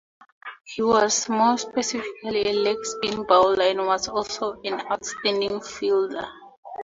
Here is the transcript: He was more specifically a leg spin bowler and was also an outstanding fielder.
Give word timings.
He 0.65 0.81
was 0.81 1.29
more 1.29 1.59
specifically 1.59 2.47
a 2.49 2.53
leg 2.53 2.77
spin 2.81 3.21
bowler 3.27 3.65
and 3.65 3.85
was 3.85 4.07
also 4.07 4.59
an 4.63 4.81
outstanding 4.91 5.61
fielder. 5.61 6.27